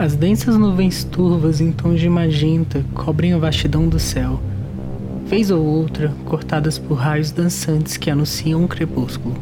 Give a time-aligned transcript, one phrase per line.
[0.00, 4.40] As densas nuvens turvas em tons de magenta cobrem a vastidão do céu,
[5.26, 9.36] vez ou outra cortadas por raios dançantes que anunciam um crepúsculo.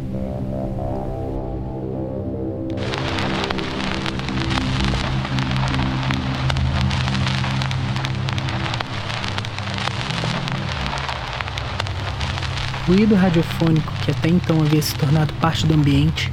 [12.89, 16.33] O ruído radiofônico que até então havia se tornado parte do ambiente,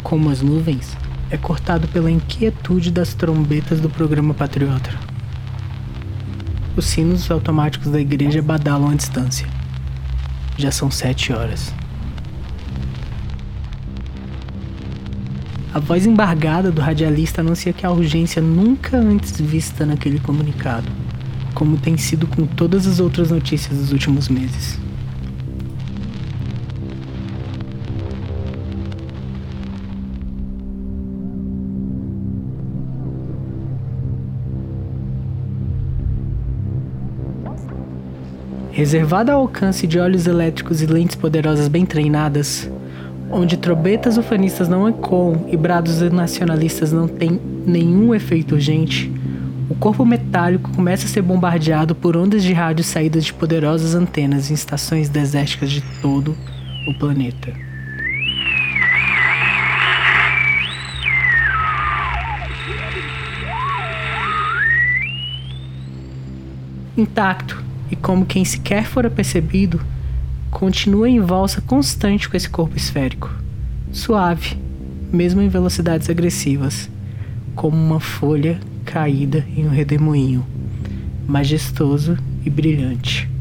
[0.00, 0.96] como as nuvens,
[1.30, 4.90] é cortado pela inquietude das trombetas do programa Patriota.
[6.76, 9.46] Os sinos automáticos da igreja badalam à distância.
[10.56, 11.72] Já são sete horas.
[15.72, 20.88] A voz embargada do radialista anuncia que a urgência nunca antes vista naquele comunicado,
[21.52, 24.78] como tem sido com todas as outras notícias dos últimos meses.
[38.74, 42.68] Reservada ao alcance de olhos elétricos e lentes poderosas bem treinadas,
[43.30, 49.12] onde trombetas ufanistas não ecoam e brados nacionalistas não têm nenhum efeito urgente,
[49.70, 54.50] o corpo metálico começa a ser bombardeado por ondas de rádio saídas de poderosas antenas
[54.50, 56.36] em estações desérticas de todo
[56.88, 57.52] o planeta.
[66.96, 69.80] Intacto, e como quem sequer fora percebido,
[70.50, 73.30] continua em valsa constante com esse corpo esférico,
[73.92, 74.56] suave,
[75.12, 76.88] mesmo em velocidades agressivas,
[77.54, 80.44] como uma folha caída em um redemoinho,
[81.26, 83.33] majestoso e brilhante.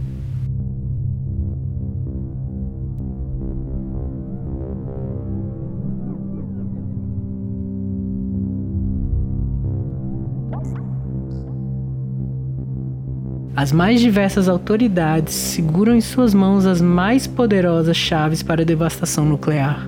[13.55, 19.25] As mais diversas autoridades seguram em suas mãos as mais poderosas chaves para a devastação
[19.25, 19.87] nuclear.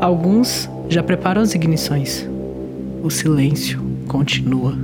[0.00, 2.26] Alguns já preparam as ignições.
[3.02, 4.78] O silêncio continua.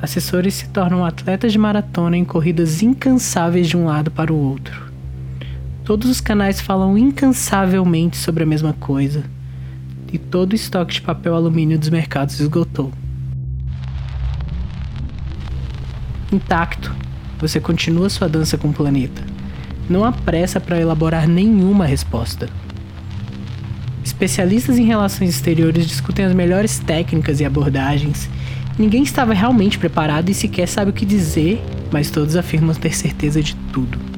[0.00, 4.90] Assessores se tornam atletas de maratona em corridas incansáveis de um lado para o outro.
[5.84, 9.33] Todos os canais falam incansavelmente sobre a mesma coisa
[10.14, 12.92] e todo o estoque de papel alumínio dos mercados esgotou.
[16.32, 16.94] Intacto,
[17.40, 19.24] você continua sua dança com o planeta.
[19.90, 22.48] Não há pressa para elaborar nenhuma resposta.
[24.04, 28.30] Especialistas em relações exteriores discutem as melhores técnicas e abordagens.
[28.78, 31.60] Ninguém estava realmente preparado e sequer sabe o que dizer,
[31.90, 34.13] mas todos afirmam ter certeza de tudo.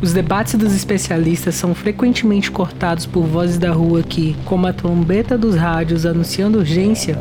[0.00, 5.38] Os debates dos especialistas são frequentemente cortados por vozes da rua que, como a trombeta
[5.38, 7.18] dos rádios anunciando urgência,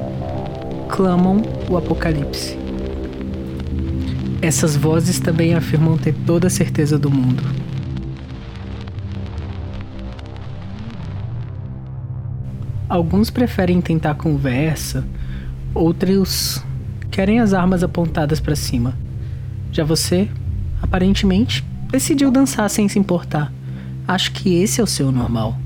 [0.90, 2.58] clamam o apocalipse.
[4.42, 7.44] Essas vozes também afirmam ter toda a certeza do mundo.
[12.90, 15.06] Alguns preferem tentar conversa,
[15.74, 16.62] outros
[17.10, 18.94] querem as armas apontadas para cima.
[19.72, 20.30] Já você,
[20.82, 23.52] aparentemente, decidiu dançar sem se importar.
[24.08, 25.58] Acho que esse é o seu normal.